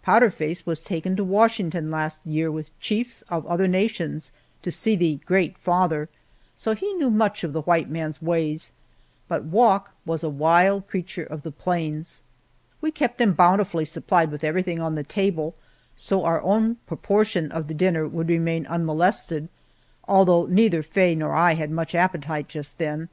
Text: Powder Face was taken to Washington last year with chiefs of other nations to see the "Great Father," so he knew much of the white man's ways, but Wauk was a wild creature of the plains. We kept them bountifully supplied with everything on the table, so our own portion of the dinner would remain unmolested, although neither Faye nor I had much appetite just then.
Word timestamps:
Powder 0.00 0.30
Face 0.30 0.64
was 0.64 0.82
taken 0.82 1.16
to 1.16 1.22
Washington 1.22 1.90
last 1.90 2.24
year 2.24 2.50
with 2.50 2.70
chiefs 2.80 3.20
of 3.28 3.44
other 3.44 3.68
nations 3.68 4.32
to 4.62 4.70
see 4.70 4.96
the 4.96 5.16
"Great 5.26 5.58
Father," 5.58 6.08
so 6.54 6.74
he 6.74 6.94
knew 6.94 7.10
much 7.10 7.44
of 7.44 7.52
the 7.52 7.60
white 7.60 7.90
man's 7.90 8.22
ways, 8.22 8.72
but 9.28 9.44
Wauk 9.44 9.90
was 10.06 10.24
a 10.24 10.30
wild 10.30 10.88
creature 10.88 11.24
of 11.24 11.42
the 11.42 11.50
plains. 11.50 12.22
We 12.80 12.90
kept 12.90 13.18
them 13.18 13.34
bountifully 13.34 13.84
supplied 13.84 14.30
with 14.30 14.44
everything 14.44 14.80
on 14.80 14.94
the 14.94 15.04
table, 15.04 15.54
so 15.94 16.24
our 16.24 16.40
own 16.40 16.76
portion 16.86 17.52
of 17.52 17.68
the 17.68 17.74
dinner 17.74 18.08
would 18.08 18.30
remain 18.30 18.66
unmolested, 18.68 19.50
although 20.08 20.46
neither 20.46 20.82
Faye 20.82 21.14
nor 21.14 21.34
I 21.34 21.52
had 21.52 21.70
much 21.70 21.94
appetite 21.94 22.48
just 22.48 22.78
then. 22.78 23.10